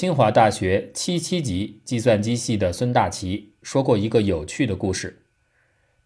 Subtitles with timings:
[0.00, 5.24] 清华大学七七级计算机系的孙大奇说过一个有趣的故事。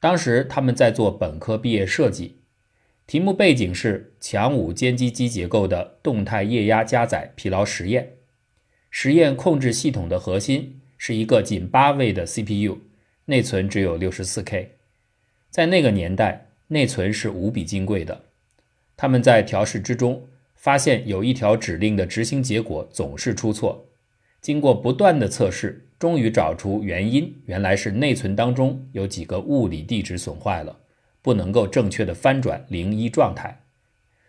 [0.01, 2.41] 当时他们在做本科毕业设计，
[3.07, 8.15] 题目背景是强五歼击机结构的动态液压加载疲劳实验。
[8.91, 12.79] 实验控制系统的核心是一个仅八位的 CPU，
[13.27, 14.73] 内存只有六十四 K。
[15.51, 18.25] 在那个年代，内存是无比金贵的。
[18.97, 20.27] 他们在调试之中。
[20.65, 23.87] 发现有一条指令的执行结果总是出错，
[24.41, 30.75] 经过不断的测试，终于找出原因，原来是内存当中有几个物理地址损坏了，
[31.21, 33.61] 不能够正确的翻转零一状态。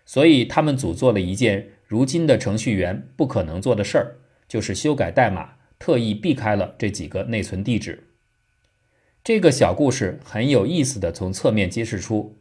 [0.05, 4.17] 所以他们组做了一件如今的程序员不可能做的事儿，
[4.49, 8.09] 就是修改代码，特意避开了这几个内存地址。
[9.23, 12.35] 这个小故事很有意思的从侧面揭示出，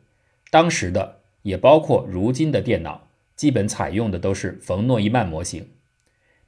[0.51, 3.04] 当时的也包括如今的电脑。
[3.37, 5.71] 基本采用的都是冯诺依曼模型，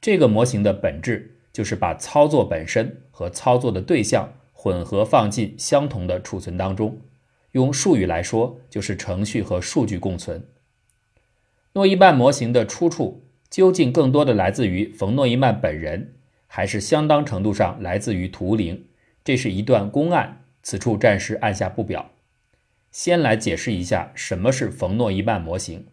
[0.00, 7.00] 这个模型的本质就是把操作本身和操作的对象混合放进相同的储存当中，
[7.52, 10.44] 用术语来说就是程序和数据共存。
[11.72, 16.14] 诺依曼模型的出处究竟更多的来自于冯诺依曼本人，
[16.46, 18.86] 还是相当程度上来自于图灵？
[19.24, 22.12] 这是一段公案，此处暂时按下不表。
[22.92, 25.86] 先来解释一下什么是冯诺依曼模型。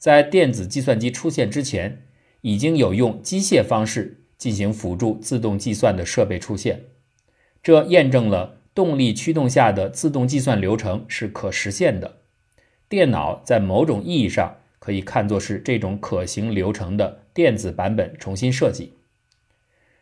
[0.00, 2.06] 在电子计算机出现之前，
[2.40, 6.84] 已经有用机械方式进行辅助自动计算的设备出现，
[7.62, 12.22] 这验证了动力驱动下的自动计算流程是可实现的。
[12.88, 18.94] 电脑在某种意义上可以看作是这种可行流程的电子版本重新设计。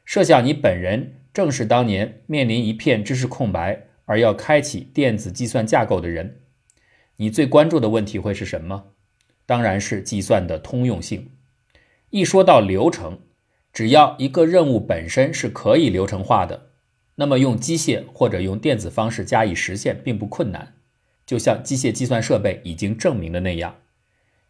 [0.04, 6.36] 设想你本人正是当年面临一片知识空白而要开启电子计算架构的人，
[7.16, 8.92] 你最关注的问题会是什么？
[9.48, 11.30] 当然是计算的通用性。
[12.10, 13.20] 一说到流程，
[13.72, 16.66] 只要一个任务本身是可以流程化的，
[17.14, 20.74] 那么用机械或者用电子方式加以实现并不困难，
[21.24, 23.76] 就像机械计算设备已经证明的那样。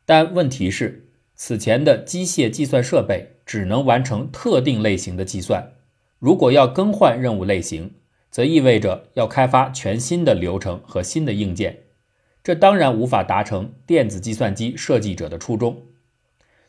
[0.04, 1.06] 但问题是，
[1.36, 5.74] 此前的机械计算设备只能完成特定类型的计算，
[6.18, 7.94] 如果要更换任务类型，
[8.32, 11.84] 则意味着要开发全新的流程和新的硬件。
[12.48, 15.82] 这当然无法达成电子计算机设计者的初衷。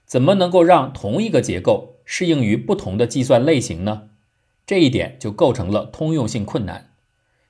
[0.06, 4.10] 怎么能够让同一个结构适应于不同的计算类型呢？
[4.68, 6.90] 这一点就构成了通用性困难。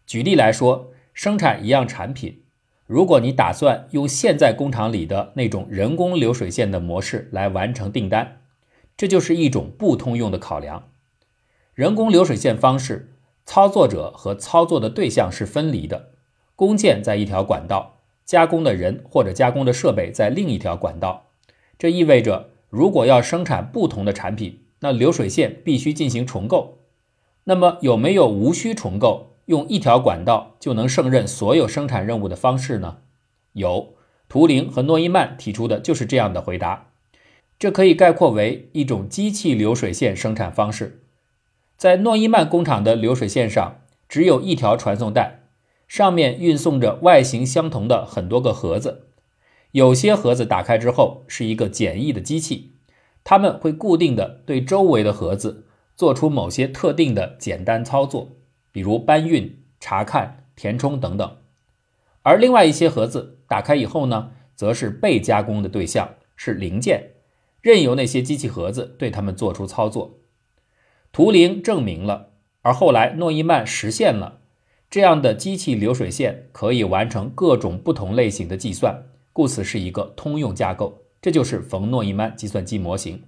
[0.05, 2.43] 举例来说，生产一样产品，
[2.85, 8.41] 如果你打算用现在工厂里的那种人工流水线的模式来完成订单，
[8.95, 10.89] 这就是一种不通用的考量。
[11.73, 16.11] 人工流水线方式，操作者和操作的对象是分离的，
[16.55, 17.95] 工件在一条管道。
[18.29, 21.31] 加工的人或者加工的设备在另一条管道，
[21.79, 26.77] 这意味着如果要生产不同的产品，那流水线必须进行重构。
[27.45, 32.97] 那么有没有无需重构，用一条管道就能胜任所有生产任务的方式呢？
[33.53, 33.95] 有，
[34.27, 36.91] 图灵和诺依曼提出的就是这样的回答。
[37.57, 41.01] 这可以概括为一种机器流水线生产方式。
[41.75, 45.38] 在诺伊曼工厂的流水线上，只有一条传送带。
[45.89, 49.07] 上面运送着外形相同的很多个盒子，
[49.71, 52.73] 有些盒子打开之后是一个简易的机器，
[53.23, 58.37] 他们会固定的对周围的盒子做出某些特定的简单操作，
[58.71, 61.37] 比如搬运、查看、填充等等。
[62.21, 67.13] 而另外一些盒子打开以后呢，则是被加工的对象，是零件，
[67.61, 70.19] 任由那些机器盒子对他们做出操作。
[71.11, 74.35] 图灵证明了，而后来诺依曼实现了。
[74.89, 81.03] 这样的机器流水线可以完成各种不同类型的计算，故此是一个通用架构。
[81.21, 83.23] 这就是冯诺依曼计算机模型。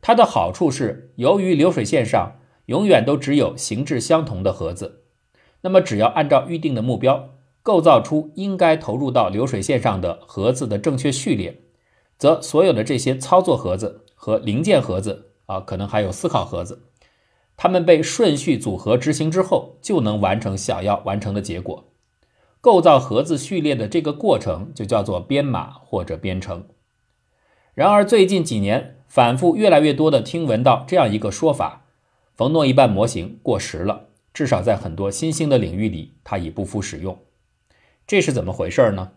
[0.00, 5.02] 它的好处是，由于流水线上永远都只有形制相同的盒子，
[5.60, 11.60] 那么只要按照预定的目标构造出应该投入到流水线上的盒子的正确序列，
[12.18, 16.82] 则所有的这些操作盒子和零件盒子啊，可能还有思考盒子。
[17.56, 21.84] 它们被顺序组合执行之后，就能完成想要完成的结果。
[22.60, 26.66] 构造盒子序列的这个过程就叫做编码或者编程。
[27.74, 31.86] 然而，最近几年反复越来越多的听闻到这样一个说法：
[32.34, 37.18] 冯诺依曼模型过时了，至少在很多新兴的领域里，它已不敷使用。
[38.06, 39.12] 这是怎么回事呢？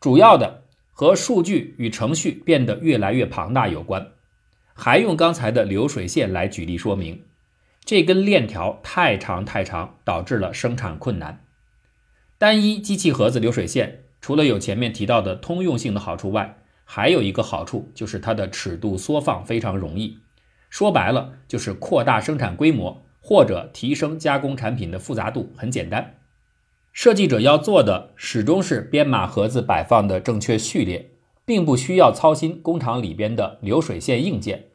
[0.00, 4.12] 主要的和数据与程序变得越来越庞大有关。
[4.74, 7.22] 还用刚才的流水线来举例说明。
[7.90, 11.44] 这根链条太长太长，导致了生产困难。
[12.38, 20.18] 单一机器盒子流水线除了有前面提到的通用性的好处外，还有一个好处就是它的尺度缩放非常容易。
[20.68, 26.14] 说白了就是扩大生产规模或者提升加工产品的复杂度，很简单。
[26.92, 31.10] 设计者要做的始终是编码盒子摆放的正确序列，
[31.44, 34.66] 并不需要操心工厂里边的流水线硬件。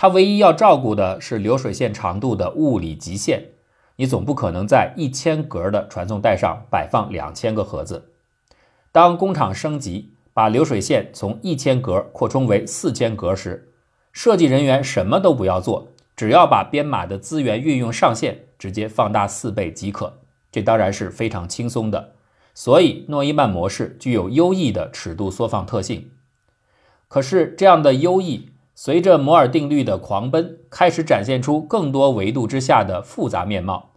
[0.00, 3.48] 它唯一要照顾的是流水线长度的物理极限。
[3.96, 8.12] 你总不可能在一千格的传送带上摆放两千个盒子。
[8.92, 13.72] 当工厂升级，把流水线从一千格扩充为四千格时，
[14.12, 20.20] 设计人员什么都不要做，只要把编码的资源运用上限直接放大四倍即可。
[20.52, 22.12] 这当然是非常轻松的。
[22.54, 26.12] 所以诺伊曼模式具有优异的尺度缩放特性。
[27.08, 28.50] 可是这样的优异。
[28.80, 33.90] 随着摩尔定律的狂奔，开始展现出更多维度之下的复杂面貌。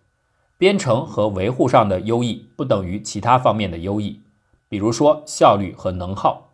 [0.57, 4.21] 编程和维护上的优异不等于其他方面的优异，
[4.67, 6.53] 比如说效率和能耗。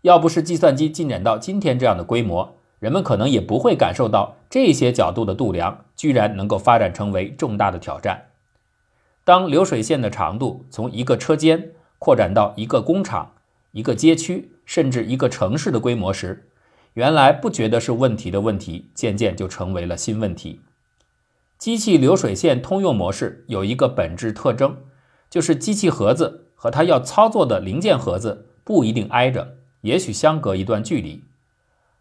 [0.00, 8.30] 要不是计算机进展到今天这样的规模，人们可能也不会感受到这些角度的度量居然能够发展成为重大的挑战。
[9.22, 11.70] 当流水线的长度从一个车间
[12.00, 13.34] 扩展到一个工厂、
[13.70, 16.48] 一个街区，甚至一个城市的规模时，
[16.94, 20.60] 原来不觉得是问题的问题，渐渐就成为了新问题。
[21.58, 24.78] 机器流水线通用模式有一个本质特征，
[25.30, 31.24] 就是机器盒子和它要操作的零件盒子不一定挨着，也许相隔一段距离。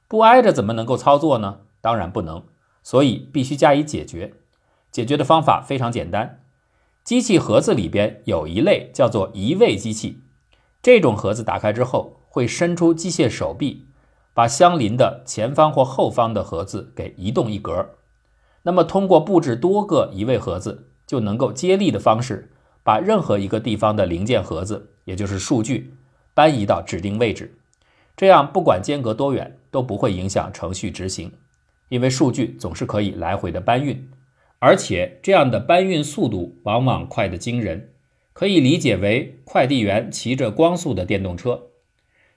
[0.08, 1.60] 不挨着怎么能够操作呢？
[1.80, 2.44] 当然不能，
[2.84, 4.34] 所以必须加以解决。
[4.92, 6.44] 解决的方法非常简单，
[7.06, 10.22] 机器盒子里边有一类叫做移位机器，
[10.82, 13.86] 这种盒子打开之后会伸出机械手臂。
[14.34, 17.96] 把相邻的前方或后方的盒子给移动一格，
[18.64, 22.50] 那么通过布置多个移位盒子，就能够接力的方式
[22.82, 25.94] 把任何一个地方的零件盒子，也就是数据
[26.34, 27.58] 搬移到指定位置。
[28.16, 31.34] 这样不管间隔多远都不会影响程序执行，
[31.90, 34.10] 因为数据总是可以来回的搬运，
[34.60, 37.92] 而且这样的搬运速度往往快得惊人，
[38.32, 41.64] 可以理解为快递员骑着光速的电动车。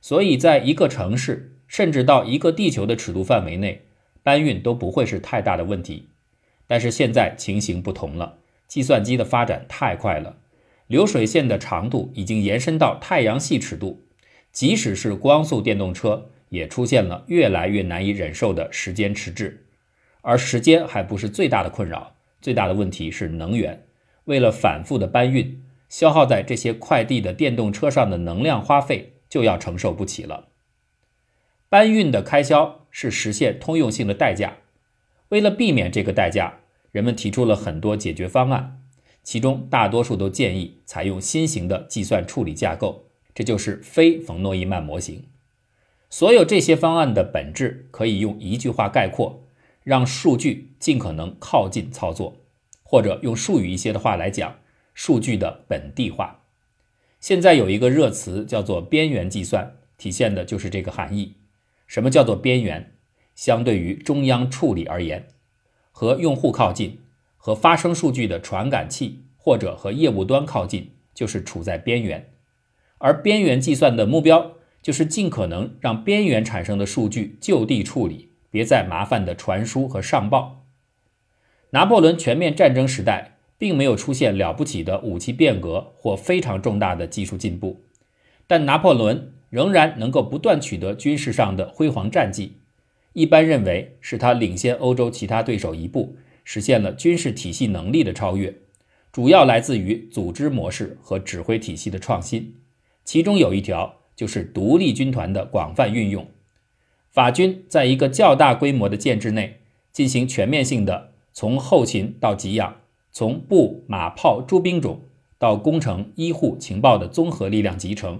[0.00, 1.52] 所以在一个城市。
[1.74, 3.82] 甚至到一个地球的尺度范围内，
[4.22, 6.06] 搬运都不会是太大的问题。
[6.68, 8.38] 但是现在情形不同了，
[8.68, 10.36] 计算机的发展太快了，
[10.86, 14.04] 流水线的长度已经延伸到太阳系尺度，
[14.52, 19.66] 即使是光速电动车，也出现了越来越难以忍受的时间迟滞。
[20.20, 23.84] 而时间还不是最大的困扰，最大的问题是能源。
[24.26, 30.50] 为了反复的搬运，消耗在这些快递的电动车上的能量花费就要承受不起了。
[31.74, 34.58] 搬运的开销是实现通用性的代价。
[35.30, 36.60] 为了避免这个代价，
[36.92, 38.80] 人们提出了很多解决方案，
[39.24, 45.24] 其中大多数都建议采用新型的计算处理架构，这就是非冯诺依曼模型。
[46.08, 49.42] 所有这些方案的本质可以用一句话概括：
[49.82, 52.36] 让数据尽可能靠近操作，
[52.84, 54.58] 或者用术语一些的话来讲，
[54.94, 56.44] 数据的本地化。
[57.18, 61.34] 现在有一个热词叫做边缘计算，体现的就是这个含义。
[61.86, 62.90] 什么叫做边缘？
[63.34, 65.26] 相对于中央处理而言，
[65.90, 67.00] 和用户靠近，
[67.36, 72.30] 和发生数据的传感器或者和业务端靠近，就是处在边缘。
[72.98, 80.64] 而边缘计算的目标就是尽可能让边缘产生的数据就地处理，别再麻烦的传输和上报。
[81.70, 87.82] 拿破仑全面战争时代并没有出现了不起的武器变革或非常重大的技术进步，
[88.46, 89.33] 但拿破仑。
[89.54, 92.54] 仍然能够不断取得军事上的辉煌战绩，
[93.12, 98.52] 一般认为是他领先欧洲其他对手一步，实现了军事体系能力的超越，
[99.12, 102.56] 主要来自于组织模式和指挥体系的创新。
[103.04, 106.26] 其中有一条就是独立军团的广泛运用。
[107.12, 109.60] 法军在一个较大规模的建制内
[109.92, 112.78] 进行全面性的从后勤到给养，
[113.12, 115.02] 从步马炮诸兵种
[115.38, 118.18] 到工程医护情报的综合力量集成。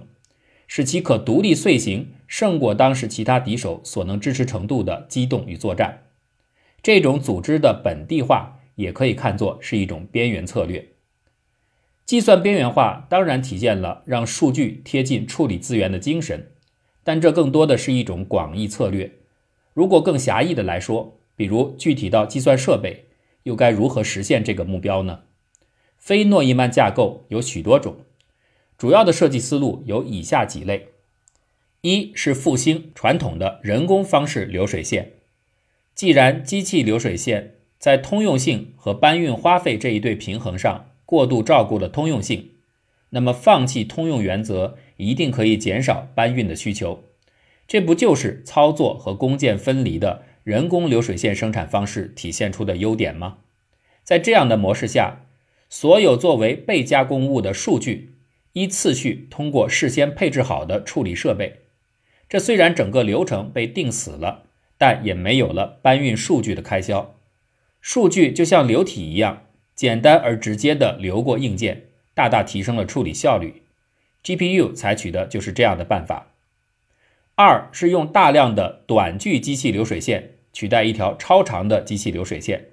[0.67, 6.03] 使其可独立遂行，胜过当时其他敌手所能支持程度的机动与作战。
[6.81, 10.89] 这种组织的本地化也可以看作是一种边缘策略。
[12.05, 16.51] 计算边缘化当然体现了让数据贴近处理资源的精神，
[17.03, 19.11] 但这更多的是一种广义策略。
[19.73, 23.05] 如果更狭义的来说，比如具体到计算设备，
[23.43, 25.21] 又该如何实现这个目标呢？
[25.97, 27.97] 非诺伊曼架构有许多种。
[28.77, 30.89] 主要的设计思路有以下几类：
[31.81, 35.13] 一是复兴传统的人工方式流水线。
[35.93, 42.49] 既然机器流水线在通用性和搬运花费这一对平衡上过度照顾了通用性，
[43.11, 47.03] 那么放弃通用原则一定可以减少搬运的需求。
[47.67, 53.37] 这不就是操作和工件分离的人工流水线生产方式体现出的优点吗？
[54.03, 55.21] 在这样的模式下，
[55.69, 58.14] 所有作为被加工物的数据
[58.55, 61.63] 依次序通过事先配置好的处理设备。
[62.29, 64.43] 这虽然整个流程被定死了，
[64.77, 67.19] 但也没有了搬运数据的开销。
[67.81, 69.43] 数据就像流体一样，
[69.75, 73.63] 简单而直接地流过硬件，大大提升了处理效率。
[74.23, 76.31] GPU 采取的就是这样的办法。
[77.35, 82.69] 二是用大量的短距机器流水线取代一条超长的机器流水线。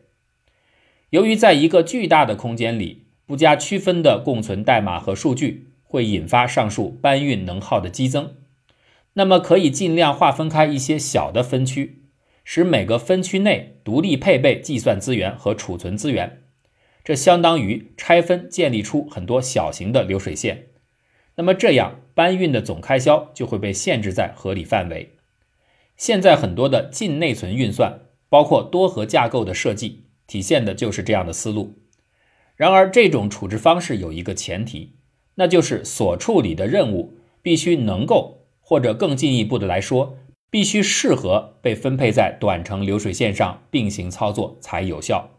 [1.10, 8.36] 由于在一个巨大的空间里不加区分的共存代码和数据，会引发上述搬运能耗的激增。
[9.12, 12.04] 那么可以尽量划分开一些小的分区，
[12.44, 16.44] 使每个分区内独立配备计算资源和储存资源。
[17.04, 20.68] 这相当于拆分建立出很多小型的流水线。
[21.34, 25.16] 那么这样搬运的总开销就会被限制在合理范围。
[25.98, 30.06] 现在很多的近内存运算，包括多核架构的设计。
[30.28, 31.82] 体现的就是这样的思路。
[32.56, 34.94] 然而，这种处置方式有一个前提，
[35.36, 40.16] 那就是所处理的任务必须能够，或者更进一步的来说，
[40.50, 45.30] 必须适合被分配在短程流水线上并行操作才有效。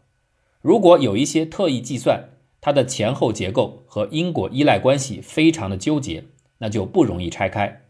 [0.61, 2.29] 如果有一些特异计算，
[2.61, 6.23] 它的前后结构和因果依赖关系非常的纠结，
[6.59, 7.81] 那就不容易拆开。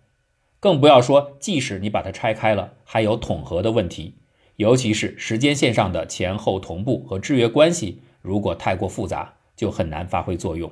[0.59, 4.15] 更不要说，即使你把它拆开了，还有统合的问题。
[4.57, 10.71] 尤其是时间线上的前后同步和制约关系，如果太过复杂，就很难发挥作用。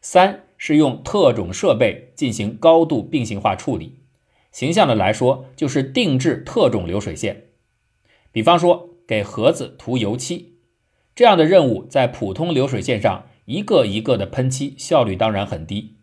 [0.00, 3.98] 三是用特种设备进行高度并行化处理，
[4.52, 7.44] 形象的来说，就是定制特种流水线。
[8.30, 10.58] 比方说，给盒子涂油漆
[11.14, 15.96] 这样的任务，在普通流水线上一个一个的喷漆，效率当然很低。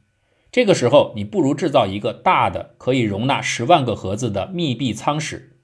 [0.51, 5.59] 这个时候，你不如制造一个大的，可以容纳十万个盒子的密闭舱室。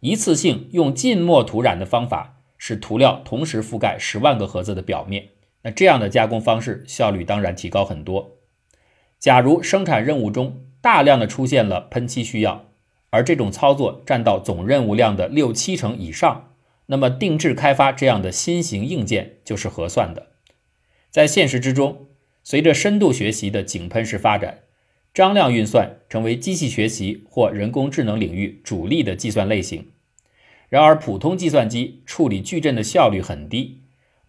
[0.00, 5.28] 一次性用浸没涂染的方法，使涂料同时覆盖十万个盒子的表面。
[5.62, 8.38] 那这样的加工方式效率当然提高很多。
[9.18, 12.70] 假如生产任务中大量的出现了喷漆需要，
[13.10, 16.54] 而这种操作占到总任务量的六七成以上，
[16.86, 20.28] 那么定制开发这样的新型硬件就是合算的。
[21.10, 22.06] 在现实之中，
[22.42, 24.60] 随着深度学习的井喷式发展。
[25.12, 29.88] 张量运算成为机器学习或人工智能领域主力的计算类型。
[30.68, 33.79] 然而，普通计算机处理矩阵的效率很低。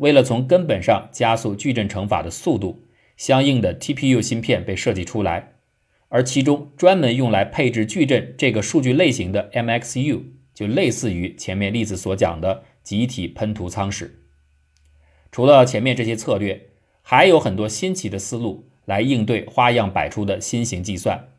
[0.01, 2.83] 为了从根本上加速矩阵乘法的速度，
[3.17, 5.53] 相应的 TPU 芯片被设计出来，
[6.09, 10.21] 而其中专门用来配置矩阵这个数据类型的 MXU，
[10.53, 14.23] 就类似于前面例子所讲的集体喷涂舱室。
[15.31, 16.69] 除了前面这些策略，
[17.01, 18.67] 还有很多新奇的思路。
[18.85, 21.29] 来应对花样百出的新型计算，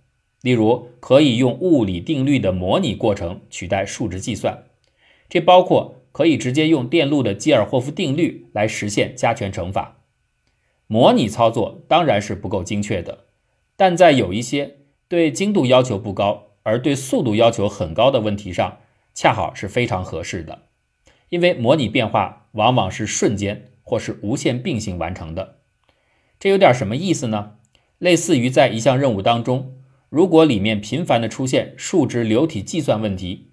[0.43, 4.63] 例如可以用物理定律的模拟过程取代数值计算，
[5.29, 9.99] 这包括可以直接用电路的基尔霍夫定律来实现加权乘法。
[10.87, 13.25] 模拟操作当然是不够精确的，
[13.77, 14.77] 但在有一些
[15.09, 18.79] 对精度要求不高而对速度要求很高的问题上，
[19.15, 20.67] 恰好是非常合适的，
[21.31, 25.61] 因为模拟变化往往是瞬间或是无限并行完成的。
[26.39, 27.55] 这有点什么意思呢？
[27.99, 29.77] 类似于在一项任务当中，
[30.09, 33.52] 如果里面频繁的出现数值流体计算问题，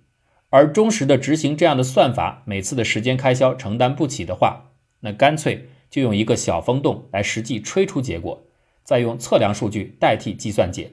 [0.49, 8.43] 而忠实的执行这样的算法，每次的时间开销承担不起的话，那干脆就用一个小风洞来实际吹出结果，
[8.83, 10.91] 再用测量数据代替计算解，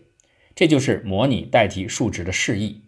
[0.54, 2.82] 这就是模拟代替数值的示意。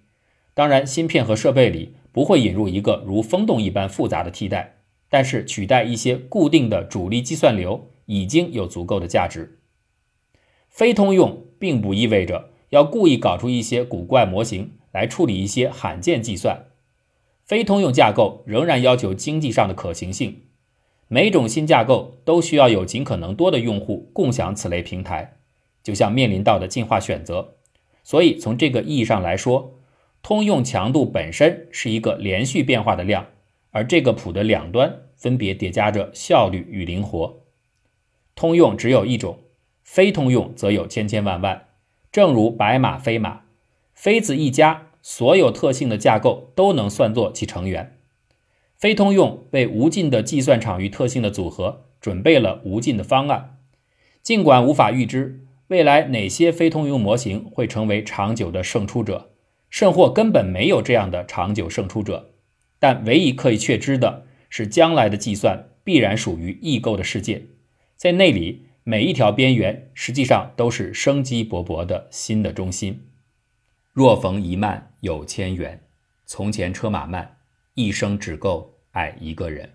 [0.55, 4.77] 当然，芯片和设备里不会引入一个如风洞一般复杂的替代，
[5.09, 7.91] 但是取代一些固定的主力计算流。
[8.11, 9.59] 已经有足够的价值。
[10.71, 16.67] 非通用并不意味着要故意搞出一些古怪模型来处理一些罕见计算。
[17.45, 20.43] 非通用架构仍然要求经济上的可行性，
[21.09, 25.39] 每种新架构都需要有尽可能多的用户共享此类平台，
[25.83, 27.55] 就像面临到的进化选择。
[28.05, 29.79] 所以从这个意义上来说，
[30.23, 33.27] 通用强度本身是一个连续变化的量，
[33.71, 37.41] 而这个谱的两端分别叠加着效率与灵活。
[38.35, 39.39] 通用只有一种，
[39.83, 41.69] 非通用则有千千万万。
[42.13, 43.43] 正如白马非马，
[43.99, 47.99] 非子一家所有特性的架构都能算作其成员。
[48.77, 53.59] 非通用为无尽的计算场域特性的组合准备了无尽的方案。
[54.23, 59.33] 尽管无法预知未来哪些非通用模型会成为长久的胜出者，
[59.69, 62.31] 甚或根本没有这样的长久胜出者，
[62.79, 67.47] 但唯一可以确知的是，将来的计算必然属于异构的世界。
[67.97, 73.08] 在那里，每一条边缘实际上都是生机勃勃的新的中心。
[73.99, 75.83] 若逢一慢有千缘，
[76.25, 77.39] 从前车马慢，
[77.75, 79.69] 一生只够爱一个人。